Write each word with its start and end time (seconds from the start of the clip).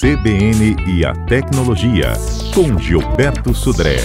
CBN 0.00 0.76
e 0.86 1.04
a 1.04 1.14
Tecnologia, 1.26 2.12
com 2.54 2.78
Gilberto 2.78 3.54
Sudré. 3.54 3.98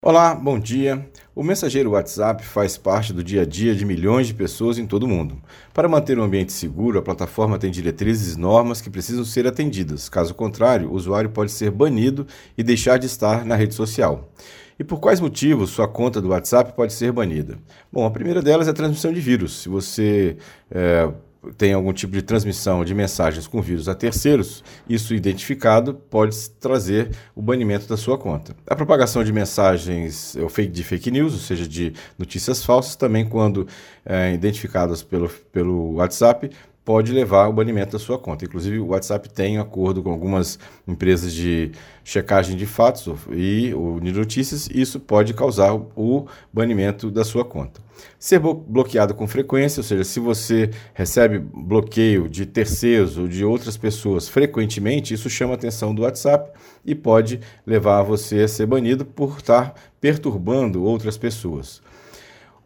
Olá, 0.00 0.34
bom 0.34 0.58
dia. 0.58 1.08
O 1.34 1.42
mensageiro 1.42 1.90
WhatsApp 1.90 2.44
faz 2.44 2.76
parte 2.76 3.12
do 3.12 3.24
dia 3.24 3.42
a 3.42 3.44
dia 3.44 3.74
de 3.74 3.84
milhões 3.84 4.26
de 4.26 4.34
pessoas 4.34 4.78
em 4.78 4.86
todo 4.86 5.04
o 5.04 5.08
mundo. 5.08 5.36
Para 5.72 5.88
manter 5.88 6.18
um 6.18 6.22
ambiente 6.22 6.52
seguro, 6.52 6.98
a 6.98 7.02
plataforma 7.02 7.58
tem 7.58 7.70
diretrizes 7.70 8.34
e 8.34 8.38
normas 8.38 8.80
que 8.80 8.88
precisam 8.88 9.24
ser 9.24 9.46
atendidas. 9.46 10.08
Caso 10.08 10.34
contrário, 10.34 10.90
o 10.90 10.94
usuário 10.94 11.30
pode 11.30 11.50
ser 11.50 11.70
banido 11.70 12.26
e 12.56 12.62
deixar 12.62 12.98
de 12.98 13.06
estar 13.06 13.44
na 13.44 13.56
rede 13.56 13.74
social. 13.74 14.30
E 14.78 14.84
por 14.84 14.98
quais 14.98 15.20
motivos 15.20 15.70
sua 15.70 15.86
conta 15.86 16.20
do 16.20 16.28
WhatsApp 16.28 16.72
pode 16.74 16.92
ser 16.92 17.12
banida? 17.12 17.58
Bom, 17.92 18.04
a 18.04 18.10
primeira 18.10 18.42
delas 18.42 18.66
é 18.66 18.70
a 18.70 18.74
transmissão 18.74 19.12
de 19.12 19.20
vírus. 19.20 19.62
Se 19.62 19.68
você 19.68 20.36
é, 20.70 21.08
tem 21.56 21.72
algum 21.72 21.92
tipo 21.92 22.12
de 22.12 22.22
transmissão 22.22 22.84
de 22.84 22.94
mensagens 22.94 23.46
com 23.46 23.60
vírus 23.60 23.88
a 23.88 23.94
terceiros, 23.94 24.64
isso 24.88 25.14
identificado 25.14 25.94
pode 25.94 26.48
trazer 26.60 27.10
o 27.34 27.42
banimento 27.42 27.86
da 27.86 27.96
sua 27.96 28.16
conta. 28.18 28.54
A 28.66 28.74
propagação 28.74 29.22
de 29.22 29.32
mensagens 29.32 30.36
de 30.70 30.84
fake 30.84 31.10
news, 31.10 31.34
ou 31.34 31.40
seja, 31.40 31.66
de 31.66 31.92
notícias 32.18 32.64
falsas, 32.64 32.96
também 32.96 33.24
quando 33.28 33.66
é, 34.04 34.32
identificadas 34.32 35.02
pelo, 35.02 35.28
pelo 35.52 35.94
WhatsApp, 35.94 36.50
pode 36.84 37.12
levar 37.12 37.46
ao 37.46 37.52
banimento 37.52 37.92
da 37.92 37.98
sua 37.98 38.18
conta. 38.18 38.44
Inclusive, 38.44 38.78
o 38.78 38.88
WhatsApp 38.88 39.28
tem 39.28 39.58
acordo 39.58 40.02
com 40.02 40.10
algumas 40.10 40.58
empresas 40.86 41.32
de 41.32 41.72
checagem 42.04 42.56
de 42.56 42.66
fatos 42.66 43.08
e 43.30 43.72
ou 43.74 43.98
de 43.98 44.12
notícias, 44.12 44.68
e 44.68 44.80
isso 44.80 45.00
pode 45.00 45.32
causar 45.32 45.74
o 45.74 46.26
banimento 46.52 47.10
da 47.10 47.24
sua 47.24 47.44
conta. 47.44 47.80
Ser 48.18 48.38
bloqueado 48.38 49.14
com 49.14 49.26
frequência, 49.26 49.80
ou 49.80 49.84
seja, 49.84 50.04
se 50.04 50.20
você 50.20 50.70
recebe 50.92 51.38
bloqueio 51.38 52.28
de 52.28 52.44
terceiros 52.44 53.16
ou 53.16 53.26
de 53.26 53.44
outras 53.44 53.76
pessoas 53.76 54.28
frequentemente, 54.28 55.14
isso 55.14 55.30
chama 55.30 55.52
a 55.52 55.56
atenção 55.56 55.94
do 55.94 56.02
WhatsApp 56.02 56.50
e 56.84 56.94
pode 56.94 57.40
levar 57.66 58.02
você 58.02 58.40
a 58.40 58.48
ser 58.48 58.66
banido 58.66 59.06
por 59.06 59.38
estar 59.38 59.74
perturbando 60.00 60.84
outras 60.84 61.16
pessoas. 61.16 61.80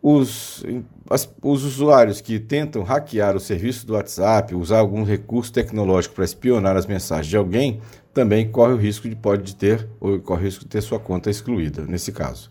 Os, 0.00 0.64
as, 1.10 1.28
os 1.42 1.64
usuários 1.64 2.20
que 2.20 2.38
tentam 2.38 2.82
hackear 2.82 3.36
o 3.36 3.40
serviço 3.40 3.86
do 3.86 3.94
WhatsApp, 3.94 4.54
usar 4.54 4.78
algum 4.78 5.02
recurso 5.02 5.52
tecnológico 5.52 6.14
para 6.14 6.24
espionar 6.24 6.76
as 6.76 6.86
mensagens 6.86 7.26
de 7.26 7.36
alguém, 7.36 7.80
também 8.14 8.50
corre 8.50 8.72
o 8.72 8.76
risco 8.76 9.08
de 9.08 9.16
pode 9.16 9.54
ter 9.56 9.88
ou 10.00 10.18
corre 10.20 10.42
o 10.42 10.44
risco 10.44 10.64
de 10.64 10.70
ter 10.70 10.80
sua 10.80 10.98
conta 10.98 11.30
excluída 11.30 11.84
nesse 11.84 12.12
caso. 12.12 12.50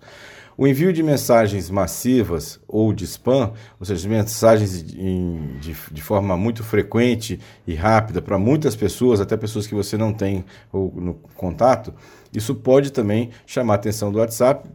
O 0.59 0.65
envio 0.65 0.91
de 0.91 1.03
mensagens 1.03 1.69
massivas 1.69 2.59
ou 2.67 2.91
de 2.91 3.05
spam, 3.05 3.51
ou 3.79 3.85
seja, 3.85 4.09
mensagens 4.09 4.91
em, 4.91 5.55
de, 5.59 5.77
de, 5.91 6.01
forma 6.01 6.35
muito 6.35 6.63
frequente 6.63 7.39
e 7.67 7.75
rápida 7.75 8.23
para 8.23 8.39
muitas 8.39 8.75
pessoas, 8.75 9.21
até 9.21 9.37
pessoas 9.37 9.67
que 9.67 9.75
você 9.75 9.95
não 9.95 10.11
tem 10.11 10.43
ou, 10.73 10.91
no 10.95 11.13
contato, 11.35 11.93
isso 12.33 12.55
pode 12.55 12.91
também 12.91 13.29
chamar 13.45 13.73
a 13.73 13.75
atenção 13.75 14.11
do 14.11 14.17
WhatsApp, 14.17 14.67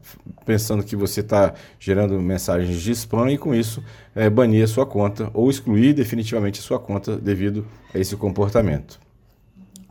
pensando 0.46 0.84
que 0.84 0.94
você 0.94 1.18
está 1.18 1.52
gerando 1.80 2.20
mensagens 2.20 2.80
de 2.80 2.92
spam 2.92 3.32
e 3.32 3.36
com 3.36 3.52
isso 3.52 3.82
é, 4.14 4.30
banir 4.30 4.62
a 4.62 4.68
sua 4.68 4.86
conta 4.86 5.32
ou 5.34 5.50
excluir 5.50 5.94
definitivamente 5.94 6.60
a 6.60 6.62
sua 6.62 6.78
conta 6.78 7.16
devido 7.16 7.66
a 7.92 7.98
esse 7.98 8.14
comportamento. 8.14 9.00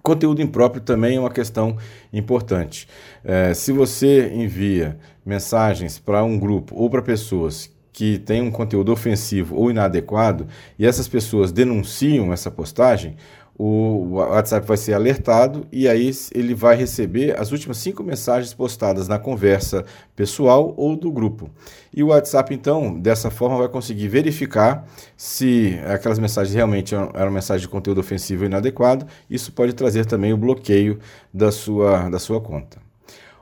Conteúdo 0.02 0.42
impróprio 0.42 0.82
também 0.82 1.18
é 1.18 1.20
uma 1.20 1.30
questão 1.30 1.78
importante. 2.12 2.88
É, 3.24 3.54
se 3.54 3.72
você 3.72 4.32
envia 4.34 4.98
mensagens 5.26 6.00
para 6.00 6.24
um 6.24 6.40
grupo 6.40 6.76
ou 6.76 6.90
para 6.90 7.02
pessoas 7.02 7.72
que 7.94 8.18
têm 8.18 8.42
um 8.42 8.52
conteúdo 8.52 8.92
ofensivo 8.92 9.56
ou 9.56 9.70
inadequado 9.70 10.48
e 10.80 10.86
essas 10.86 11.08
pessoas 11.08 11.52
denunciam 11.52 12.32
essa 12.32 12.50
postagem, 12.50 13.16
o 13.58 14.14
WhatsApp 14.14 14.66
vai 14.66 14.78
ser 14.78 14.94
alertado 14.94 15.68
e 15.72 15.88
aí 15.88 16.12
ele 16.34 16.56
vai 16.56 16.76
receber 16.76 17.40
as 17.40 17.52
últimas 17.52 17.78
cinco 17.78 18.04
mensagens 18.04 18.54
postadas 18.54 19.08
na 19.08 19.20
conversa 19.20 19.86
pessoal 20.16 20.74
ou 20.78 20.96
do 20.96 21.12
grupo. 21.12 21.50
E 21.94 22.02
o 22.04 22.08
WhatsApp, 22.08 22.54
então, 22.54 23.00
dessa 23.00 23.30
forma, 23.30 23.58
vai 23.58 23.70
conseguir 23.70 24.08
verificar 24.08 24.86
se 25.16 25.80
aquelas 25.86 26.20
mensagens 26.20 26.56
realmente 26.56 26.96
eram 26.96 27.32
mensagens 27.32 27.62
de 27.62 27.68
conteúdo 27.68 28.00
ofensivo 28.00 28.44
ou 28.44 28.48
inadequado. 28.48 29.06
Isso 29.30 29.52
pode 29.52 29.74
trazer 29.74 30.06
também 30.06 30.34
o 30.34 30.38
bloqueio 30.38 31.00
da 31.34 31.52
sua, 31.52 32.10
da 32.10 32.20
sua 32.20 32.40
conta. 32.42 32.91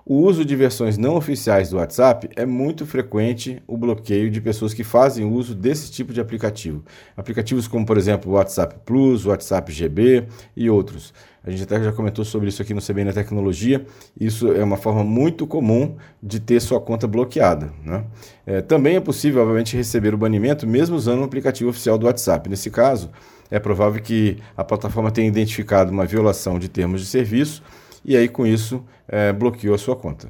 O 0.09 0.23
uso 0.23 0.43
de 0.43 0.55
versões 0.55 0.97
não 0.97 1.15
oficiais 1.15 1.69
do 1.69 1.77
WhatsApp 1.77 2.31
é 2.35 2.43
muito 2.43 2.83
frequente 2.83 3.61
o 3.67 3.77
bloqueio 3.77 4.31
de 4.31 4.41
pessoas 4.41 4.73
que 4.73 4.83
fazem 4.83 5.23
uso 5.23 5.53
desse 5.53 5.91
tipo 5.91 6.11
de 6.11 6.19
aplicativo. 6.19 6.83
Aplicativos 7.15 7.67
como, 7.67 7.85
por 7.85 7.95
exemplo, 7.95 8.31
o 8.31 8.33
WhatsApp 8.33 8.77
Plus, 8.83 9.27
o 9.27 9.29
WhatsApp 9.29 9.71
GB 9.71 10.25
e 10.57 10.67
outros. 10.67 11.13
A 11.43 11.51
gente 11.51 11.61
até 11.61 11.79
já 11.83 11.91
comentou 11.91 12.25
sobre 12.25 12.49
isso 12.49 12.59
aqui 12.59 12.73
no 12.73 12.81
CBN 12.81 13.13
Tecnologia. 13.13 13.85
Isso 14.19 14.51
é 14.51 14.63
uma 14.63 14.77
forma 14.77 15.03
muito 15.03 15.45
comum 15.45 15.95
de 16.23 16.39
ter 16.39 16.59
sua 16.59 16.81
conta 16.81 17.05
bloqueada. 17.05 17.71
Né? 17.85 18.03
É, 18.47 18.61
também 18.61 18.95
é 18.95 18.99
possível, 18.99 19.43
obviamente, 19.43 19.77
receber 19.77 20.15
o 20.15 20.17
banimento 20.17 20.65
mesmo 20.65 20.95
usando 20.95 21.19
o 21.19 21.23
aplicativo 21.23 21.69
oficial 21.69 21.99
do 21.99 22.07
WhatsApp. 22.07 22.49
Nesse 22.49 22.71
caso, 22.71 23.11
é 23.51 23.59
provável 23.59 24.01
que 24.01 24.39
a 24.57 24.63
plataforma 24.63 25.11
tenha 25.11 25.27
identificado 25.27 25.91
uma 25.91 26.07
violação 26.07 26.57
de 26.57 26.67
termos 26.67 26.99
de 27.01 27.05
serviço 27.05 27.61
e 28.03 28.15
aí 28.15 28.27
com 28.27 28.45
isso 28.45 28.83
é, 29.07 29.33
bloqueou 29.33 29.75
a 29.75 29.77
sua 29.77 29.95
conta. 29.95 30.29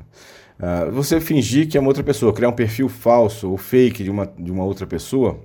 Uh, 0.59 0.91
você 0.91 1.21
fingir 1.21 1.69
que 1.69 1.77
é 1.77 1.79
uma 1.79 1.87
outra 1.87 2.03
pessoa, 2.03 2.33
criar 2.33 2.49
um 2.49 2.53
perfil 2.53 2.89
falso 2.89 3.49
ou 3.49 3.57
fake 3.57 4.03
de 4.03 4.09
uma, 4.09 4.25
de 4.25 4.51
uma 4.51 4.65
outra 4.65 4.85
pessoa, 4.85 5.39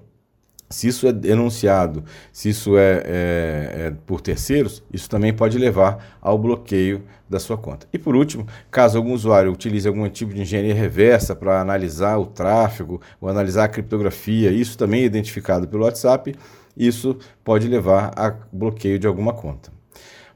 se 0.69 0.89
isso 0.89 1.07
é 1.07 1.13
denunciado, 1.13 2.03
se 2.33 2.49
isso 2.49 2.77
é, 2.77 3.03
é, 3.05 3.87
é, 3.87 3.93
por 4.07 4.21
terceiros, 4.21 4.83
isso 4.93 5.09
também 5.09 5.33
pode 5.33 5.57
levar 5.57 6.19
ao 6.21 6.37
bloqueio 6.37 7.05
da 7.29 7.39
sua 7.39 7.57
conta. 7.57 7.87
E 7.93 7.99
por 7.99 8.17
último, 8.17 8.47
caso 8.73 8.99
algum 8.99 9.13
usuário 9.13 9.53
utilize 9.53 9.87
algum 9.87 10.09
tipo 10.09 10.35
de 10.35 10.43
engenharia 10.43 10.75
reversa 10.75 11.37
para 11.37 11.61
analisar 11.61 12.19
o 12.19 12.27
tráfego 12.27 13.01
ou 13.21 13.29
analisar 13.29 13.65
a 13.65 13.69
criptografia, 13.69 14.51
isso 14.51 14.77
também 14.77 15.03
é 15.03 15.05
identificado 15.05 15.69
pelo 15.69 15.85
WhatsApp, 15.85 16.35
isso 16.77 17.17
pode 17.45 17.69
levar 17.69 18.11
a 18.17 18.35
bloqueio 18.53 18.99
de 18.99 19.07
alguma 19.07 19.33
conta. 19.33 19.73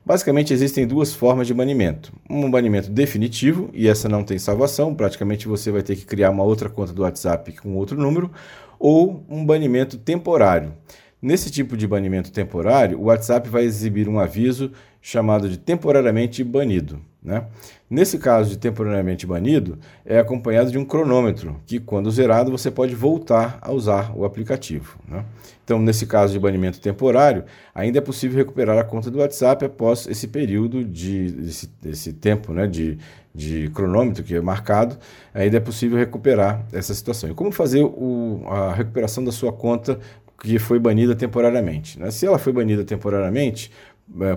Basicamente, 0.08 0.54
existem 0.54 0.86
duas 0.86 1.12
formas 1.12 1.46
de 1.46 1.52
banimento. 1.52 2.10
Um 2.30 2.50
banimento 2.50 2.90
definitivo, 2.90 3.68
e 3.74 3.86
essa 3.86 4.08
não 4.08 4.24
tem 4.24 4.38
salvação, 4.38 4.94
praticamente 4.94 5.46
você 5.46 5.70
vai 5.70 5.82
ter 5.82 5.96
que 5.96 6.06
criar 6.06 6.30
uma 6.30 6.42
outra 6.42 6.70
conta 6.70 6.94
do 6.94 7.02
WhatsApp 7.02 7.52
com 7.58 7.76
outro 7.76 8.00
número, 8.00 8.30
ou 8.78 9.22
um 9.28 9.44
banimento 9.44 9.98
temporário. 9.98 10.72
Nesse 11.20 11.50
tipo 11.50 11.76
de 11.76 11.86
banimento 11.86 12.32
temporário, 12.32 12.98
o 12.98 13.04
WhatsApp 13.08 13.50
vai 13.50 13.64
exibir 13.64 14.08
um 14.08 14.18
aviso 14.18 14.72
chamado 15.02 15.46
de 15.46 15.58
temporariamente 15.58 16.42
banido. 16.42 17.02
Né? 17.22 17.44
Nesse 17.90 18.16
caso 18.16 18.50
de 18.50 18.58
temporariamente 18.58 19.26
banido, 19.26 19.78
é 20.04 20.18
acompanhado 20.20 20.70
de 20.70 20.78
um 20.78 20.84
cronômetro, 20.84 21.60
que 21.66 21.80
quando 21.80 22.10
zerado 22.10 22.50
você 22.50 22.70
pode 22.70 22.94
voltar 22.94 23.58
a 23.60 23.72
usar 23.72 24.16
o 24.16 24.24
aplicativo. 24.24 24.98
Né? 25.06 25.24
Então, 25.64 25.80
nesse 25.80 26.06
caso 26.06 26.32
de 26.32 26.38
banimento 26.38 26.80
temporário, 26.80 27.44
ainda 27.74 27.98
é 27.98 28.00
possível 28.00 28.38
recuperar 28.38 28.78
a 28.78 28.84
conta 28.84 29.10
do 29.10 29.18
WhatsApp 29.18 29.64
após 29.64 30.06
esse 30.06 30.28
período 30.28 30.84
de 30.84 31.34
esse, 31.46 31.70
esse 31.84 32.12
tempo 32.12 32.52
né, 32.52 32.66
de, 32.66 32.96
de 33.34 33.68
cronômetro 33.70 34.22
que 34.22 34.34
é 34.34 34.40
marcado, 34.40 34.96
ainda 35.34 35.56
é 35.56 35.60
possível 35.60 35.98
recuperar 35.98 36.64
essa 36.72 36.94
situação. 36.94 37.28
E 37.28 37.34
como 37.34 37.50
fazer 37.50 37.82
o, 37.82 38.42
a 38.46 38.72
recuperação 38.72 39.24
da 39.24 39.32
sua 39.32 39.52
conta 39.52 39.98
que 40.40 40.58
foi 40.58 40.78
banida 40.78 41.16
temporariamente? 41.16 41.98
Né? 41.98 42.12
Se 42.12 42.24
ela 42.24 42.38
foi 42.38 42.52
banida 42.52 42.84
temporariamente, 42.84 43.72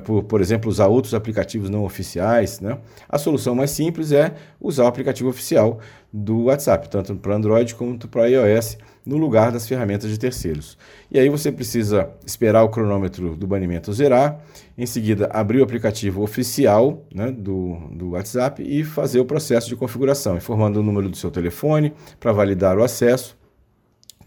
por, 0.03 0.23
por 0.23 0.41
exemplo, 0.41 0.69
usar 0.69 0.87
outros 0.87 1.13
aplicativos 1.13 1.69
não 1.69 1.83
oficiais, 1.83 2.59
né? 2.59 2.77
a 3.07 3.17
solução 3.17 3.55
mais 3.55 3.71
simples 3.71 4.11
é 4.11 4.33
usar 4.59 4.83
o 4.83 4.87
aplicativo 4.87 5.29
oficial 5.29 5.79
do 6.11 6.43
WhatsApp, 6.43 6.89
tanto 6.89 7.15
para 7.15 7.35
Android 7.35 7.73
quanto 7.75 8.07
para 8.07 8.27
iOS, 8.27 8.77
no 9.05 9.17
lugar 9.17 9.51
das 9.51 9.67
ferramentas 9.67 10.09
de 10.11 10.19
terceiros. 10.19 10.77
E 11.09 11.17
aí 11.17 11.29
você 11.29 11.51
precisa 11.51 12.09
esperar 12.25 12.63
o 12.63 12.69
cronômetro 12.69 13.35
do 13.35 13.47
banimento 13.47 13.91
zerar, 13.93 14.39
em 14.77 14.85
seguida 14.85 15.27
abrir 15.31 15.59
o 15.59 15.63
aplicativo 15.63 16.21
oficial 16.21 17.03
né, 17.13 17.31
do, 17.31 17.77
do 17.91 18.11
WhatsApp 18.11 18.61
e 18.61 18.83
fazer 18.83 19.19
o 19.19 19.25
processo 19.25 19.69
de 19.69 19.75
configuração, 19.75 20.35
informando 20.35 20.81
o 20.81 20.83
número 20.83 21.09
do 21.09 21.17
seu 21.17 21.31
telefone 21.31 21.93
para 22.19 22.31
validar 22.31 22.77
o 22.77 22.83
acesso 22.83 23.40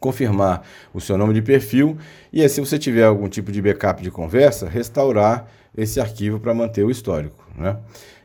confirmar 0.05 0.67
o 0.93 1.01
seu 1.01 1.17
nome 1.17 1.33
de 1.33 1.41
perfil 1.41 1.97
e 2.31 2.43
aí, 2.43 2.49
se 2.49 2.61
você 2.61 2.79
tiver 2.79 3.05
algum 3.05 3.27
tipo 3.27 3.51
de 3.51 3.63
backup 3.63 4.03
de 4.03 4.11
conversa, 4.11 4.69
restaurar 4.69 5.49
esse 5.75 5.99
arquivo 5.99 6.39
para 6.39 6.53
manter 6.53 6.85
o 6.85 6.91
histórico. 6.91 7.49
Né? 7.57 7.77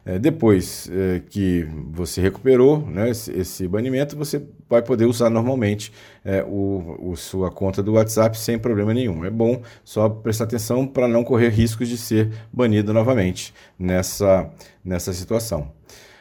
É, 0.05 0.19
depois 0.19 0.89
é, 0.91 1.21
que 1.29 1.67
você 1.91 2.19
recuperou 2.19 2.79
né, 2.85 3.11
esse, 3.11 3.31
esse, 3.31 3.67
banimento, 3.67 4.17
você 4.17 4.41
vai 4.67 4.81
poder 4.81 5.05
usar 5.05 5.29
normalmente 5.29 5.93
é, 6.25 6.43
o, 6.43 7.11
o, 7.11 7.15
sua 7.15 7.51
conta 7.51 7.81
do 7.81 7.93
WhatsApp 7.93 8.37
sem 8.37 8.57
problema 8.57 8.93
nenhum. 8.93 9.23
É 9.23 9.29
bom 9.29 9.61
só 9.83 10.09
prestar 10.09 10.45
atenção 10.45 10.85
para 10.87 11.07
não 11.07 11.23
correr 11.23 11.49
riscos 11.49 11.87
de 11.87 11.97
ser 11.97 12.31
banido 12.51 12.93
novamente 12.93 13.53
nessa, 13.77 14.49
nessa 14.83 15.13
situação. 15.13 15.71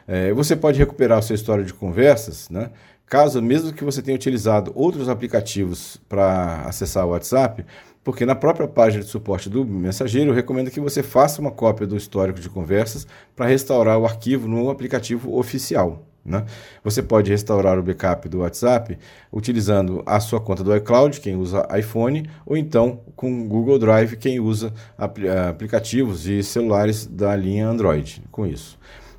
É, 0.07 0.33
você 0.33 0.55
pode 0.55 0.79
recuperar 0.79 1.19
o 1.19 1.23
seu 1.23 1.35
histórico 1.35 1.67
de 1.67 1.75
conversas 1.75 2.49
né, 2.51 2.71
caso 3.09 3.41
mesmo 3.41 3.73
que 3.73 3.85
você 3.85 4.03
tenha 4.03 4.15
utilizado 4.15 4.73
outros 4.75 5.09
aplicativos 5.09 5.99
para 6.09 6.63
acessar 6.63 7.07
o 7.07 7.11
WhatsApp, 7.11 7.65
porque 8.05 8.25
na 8.25 8.35
própria 8.35 8.69
página 8.69 9.03
de 9.03 9.11
suporte 9.11 9.51
do 9.51 9.65
mensageiro, 9.65 10.31
eu 10.31 10.35
recomendo 10.35 10.71
que 10.71 10.81
você 10.81 11.03
faça 11.03 11.41
uma 11.41 11.51
cópia 11.51 11.87
do 11.87 11.97
histórico 11.97 12.41
de 12.41 12.49
conversas 12.49 13.07
para 13.35 13.47
restaurar 13.47 13.99
o 13.99 14.07
arquivo 14.07 14.49
no 14.49 14.71
aplicativo 14.71 15.37
oficial. 15.37 16.05
Né? 16.25 16.45
Você 16.85 17.03
pode 17.03 17.31
restaurar 17.31 17.79
o 17.79 17.83
backup 17.83 18.29
do 18.29 18.41
WhatsApp 18.41 18.99
utilizando 19.33 20.03
a 20.05 20.21
sua 20.21 20.41
conta 20.41 20.63
do 20.63 20.77
iCloud, 20.77 21.21
quem 21.21 21.37
usa 21.37 21.67
iPhone, 21.79 22.29
ou 22.45 22.57
então 22.57 23.01
com 23.17 23.49
Google 23.49 23.79
Drive, 23.79 24.17
quem 24.17 24.39
usa 24.39 24.73
aplicativos 24.97 26.27
e 26.27 26.43
celulares 26.43 27.07
da 27.07 27.35
linha 27.35 27.67
Android. 27.67 28.23
Com 28.31 28.47
isso. 28.47 28.79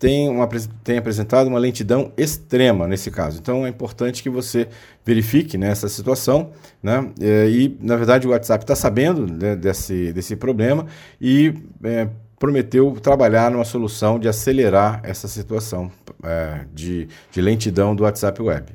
tem, 0.00 0.28
uma, 0.28 0.48
tem 0.82 0.98
apresentado 0.98 1.46
uma 1.46 1.60
lentidão 1.60 2.10
extrema 2.16 2.88
nesse 2.88 3.08
caso. 3.08 3.38
Então 3.40 3.64
é 3.64 3.68
importante 3.68 4.20
que 4.20 4.28
você 4.28 4.66
verifique 5.04 5.56
né, 5.56 5.72
situação, 5.76 6.50
né? 6.82 7.08
E 7.20 7.76
na 7.80 7.94
verdade 7.94 8.26
o 8.26 8.30
WhatsApp 8.30 8.64
está 8.64 8.74
sabendo 8.74 9.28
né, 9.28 9.54
desse, 9.54 10.12
desse 10.12 10.34
problema 10.34 10.86
e 11.20 11.54
é, 11.84 12.08
prometeu 12.44 12.94
trabalhar 13.00 13.50
numa 13.50 13.64
solução 13.64 14.18
de 14.18 14.28
acelerar 14.28 15.00
essa 15.02 15.26
situação 15.26 15.90
é, 16.22 16.66
de, 16.74 17.08
de 17.32 17.40
lentidão 17.40 17.96
do 17.96 18.02
WhatsApp 18.02 18.42
Web. 18.42 18.66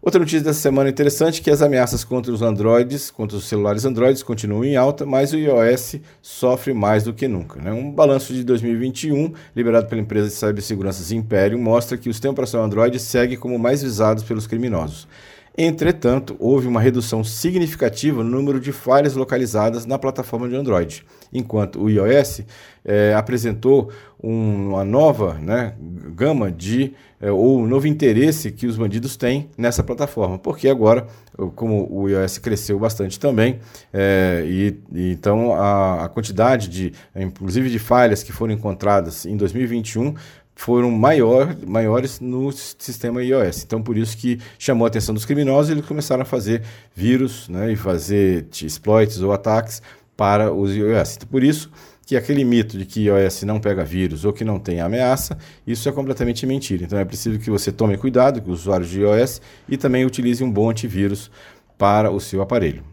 Outra 0.00 0.18
notícia 0.18 0.42
dessa 0.42 0.58
semana 0.58 0.88
interessante 0.88 1.42
é 1.42 1.44
que 1.44 1.50
as 1.50 1.60
ameaças 1.60 2.02
contra 2.02 2.32
os 2.32 2.40
Androids, 2.40 3.10
contra 3.10 3.36
os 3.36 3.44
celulares 3.44 3.84
Androids, 3.84 4.22
continuam 4.22 4.64
em 4.64 4.74
alta, 4.74 5.04
mas 5.04 5.34
o 5.34 5.36
iOS 5.36 5.96
sofre 6.22 6.72
mais 6.72 7.04
do 7.04 7.12
que 7.12 7.28
nunca. 7.28 7.60
Né? 7.60 7.70
Um 7.70 7.90
balanço 7.90 8.32
de 8.32 8.42
2021, 8.42 9.34
liberado 9.54 9.86
pela 9.86 10.00
empresa 10.00 10.28
de 10.28 10.34
cibersegurança 10.34 11.14
Imperium, 11.14 11.60
mostra 11.60 11.98
que 11.98 12.08
o 12.08 12.12
sistema 12.12 12.32
operacional 12.32 12.66
Android 12.66 12.98
segue 12.98 13.36
como 13.36 13.58
mais 13.58 13.82
visados 13.82 14.24
pelos 14.24 14.46
criminosos. 14.46 15.06
Entretanto, 15.56 16.34
houve 16.38 16.66
uma 16.66 16.80
redução 16.80 17.22
significativa 17.22 18.24
no 18.24 18.30
número 18.30 18.58
de 18.58 18.72
falhas 18.72 19.14
localizadas 19.14 19.84
na 19.84 19.98
plataforma 19.98 20.48
de 20.48 20.56
Android, 20.56 21.04
enquanto 21.30 21.82
o 21.82 21.90
iOS 21.90 22.42
é, 22.84 23.14
apresentou 23.14 23.90
uma 24.18 24.84
nova 24.84 25.34
né, 25.34 25.74
gama 26.14 26.50
de, 26.50 26.94
é, 27.20 27.30
ou 27.30 27.60
um 27.60 27.66
novo 27.66 27.86
interesse 27.86 28.50
que 28.50 28.66
os 28.66 28.76
bandidos 28.78 29.16
têm 29.16 29.50
nessa 29.58 29.82
plataforma, 29.82 30.38
porque 30.38 30.68
agora, 30.68 31.06
como 31.54 31.86
o 31.90 32.08
iOS 32.08 32.38
cresceu 32.38 32.78
bastante 32.78 33.20
também, 33.20 33.58
é, 33.92 34.44
e, 34.46 34.80
e, 34.92 35.12
então 35.12 35.52
a, 35.52 36.04
a 36.04 36.08
quantidade 36.08 36.68
de, 36.68 36.92
inclusive 37.14 37.68
de 37.68 37.78
falhas 37.78 38.22
que 38.22 38.32
foram 38.32 38.54
encontradas 38.54 39.26
em 39.26 39.36
2021 39.36 40.14
foram 40.62 40.92
maior, 40.92 41.56
maiores 41.66 42.20
no 42.20 42.52
sistema 42.52 43.20
iOS. 43.20 43.64
Então, 43.64 43.82
por 43.82 43.98
isso 43.98 44.16
que 44.16 44.38
chamou 44.56 44.84
a 44.84 44.88
atenção 44.88 45.12
dos 45.12 45.24
criminosos 45.24 45.70
e 45.70 45.72
eles 45.72 45.84
começaram 45.84 46.22
a 46.22 46.24
fazer 46.24 46.62
vírus 46.94 47.48
né, 47.48 47.72
e 47.72 47.76
fazer 47.76 48.46
exploits 48.62 49.20
ou 49.20 49.32
ataques 49.32 49.82
para 50.16 50.52
os 50.52 50.72
iOS. 50.72 51.16
Então, 51.16 51.28
por 51.28 51.42
isso 51.42 51.68
que 52.06 52.16
aquele 52.16 52.44
mito 52.44 52.78
de 52.78 52.84
que 52.84 53.06
iOS 53.06 53.42
não 53.42 53.58
pega 53.58 53.84
vírus 53.84 54.24
ou 54.24 54.32
que 54.32 54.44
não 54.44 54.60
tem 54.60 54.80
ameaça, 54.80 55.36
isso 55.66 55.88
é 55.88 55.92
completamente 55.92 56.46
mentira. 56.46 56.84
Então, 56.84 56.96
é 56.96 57.04
preciso 57.04 57.40
que 57.40 57.50
você 57.50 57.72
tome 57.72 57.96
cuidado 57.96 58.40
com 58.40 58.52
os 58.52 58.60
usuários 58.60 58.88
de 58.88 59.00
iOS 59.00 59.42
e 59.68 59.76
também 59.76 60.06
utilize 60.06 60.44
um 60.44 60.50
bom 60.50 60.70
antivírus 60.70 61.28
para 61.76 62.08
o 62.08 62.20
seu 62.20 62.40
aparelho. 62.40 62.91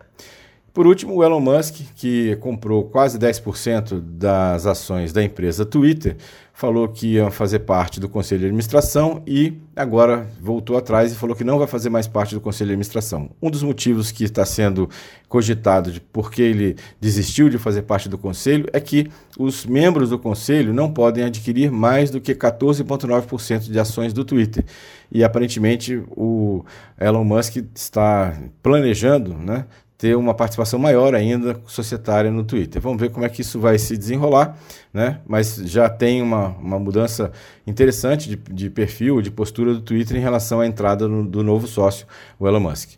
Por 0.79 0.87
último, 0.87 1.15
o 1.15 1.23
Elon 1.25 1.41
Musk, 1.41 1.81
que 1.93 2.37
comprou 2.37 2.85
quase 2.85 3.19
10% 3.19 3.99
das 3.99 4.65
ações 4.65 5.11
da 5.11 5.21
empresa 5.21 5.65
Twitter, 5.65 6.15
falou 6.53 6.87
que 6.87 7.15
ia 7.15 7.29
fazer 7.29 7.59
parte 7.59 7.99
do 7.99 8.07
conselho 8.07 8.39
de 8.39 8.45
administração 8.45 9.21
e 9.27 9.57
agora 9.75 10.25
voltou 10.39 10.77
atrás 10.77 11.11
e 11.11 11.15
falou 11.15 11.35
que 11.35 11.43
não 11.43 11.57
vai 11.59 11.67
fazer 11.67 11.89
mais 11.89 12.07
parte 12.07 12.33
do 12.33 12.39
conselho 12.39 12.69
de 12.69 12.73
administração. 12.75 13.29
Um 13.41 13.51
dos 13.51 13.61
motivos 13.61 14.09
que 14.09 14.23
está 14.23 14.45
sendo 14.45 14.89
cogitado 15.27 15.91
de 15.91 15.99
por 15.99 16.31
que 16.31 16.41
ele 16.41 16.77
desistiu 17.01 17.49
de 17.49 17.57
fazer 17.57 17.81
parte 17.81 18.07
do 18.07 18.17
conselho 18.17 18.65
é 18.71 18.79
que 18.79 19.11
os 19.37 19.65
membros 19.65 20.11
do 20.11 20.17
conselho 20.17 20.73
não 20.73 20.89
podem 20.89 21.25
adquirir 21.25 21.69
mais 21.69 22.09
do 22.09 22.21
que 22.21 22.33
14,9% 22.33 23.69
de 23.69 23.77
ações 23.77 24.13
do 24.13 24.23
Twitter. 24.23 24.63
E 25.11 25.25
aparentemente 25.25 26.01
o 26.11 26.63
Elon 26.97 27.25
Musk 27.25 27.57
está 27.75 28.33
planejando, 28.63 29.33
né? 29.33 29.65
Ter 29.99 30.15
uma 30.15 30.33
participação 30.33 30.79
maior 30.79 31.13
ainda 31.13 31.61
societária 31.67 32.31
no 32.31 32.45
Twitter. 32.45 32.81
Vamos 32.81 33.01
ver 33.01 33.11
como 33.11 33.25
é 33.25 33.29
que 33.29 33.41
isso 33.41 33.59
vai 33.59 33.77
se 33.77 33.97
desenrolar, 33.97 34.57
né? 34.93 35.19
mas 35.27 35.57
já 35.57 35.89
tem 35.89 36.21
uma, 36.21 36.47
uma 36.57 36.79
mudança 36.79 37.33
interessante 37.67 38.29
de, 38.29 38.37
de 38.37 38.69
perfil, 38.69 39.21
de 39.21 39.29
postura 39.29 39.73
do 39.73 39.81
Twitter 39.81 40.15
em 40.15 40.21
relação 40.21 40.61
à 40.61 40.65
entrada 40.65 41.05
no, 41.05 41.27
do 41.27 41.43
novo 41.43 41.67
sócio, 41.67 42.07
o 42.39 42.47
Elon 42.47 42.61
Musk. 42.61 42.91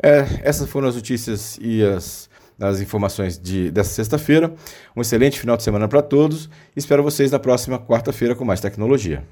É, 0.00 0.24
essas 0.44 0.70
foram 0.70 0.86
as 0.86 0.94
notícias 0.94 1.58
e 1.60 1.82
as, 1.82 2.30
as 2.60 2.80
informações 2.80 3.36
de, 3.36 3.72
dessa 3.72 3.90
sexta-feira. 3.90 4.54
Um 4.94 5.00
excelente 5.00 5.40
final 5.40 5.56
de 5.56 5.64
semana 5.64 5.88
para 5.88 6.00
todos. 6.00 6.48
Espero 6.76 7.02
vocês 7.02 7.32
na 7.32 7.40
próxima 7.40 7.76
quarta-feira 7.76 8.36
com 8.36 8.44
mais 8.44 8.60
tecnologia. 8.60 9.26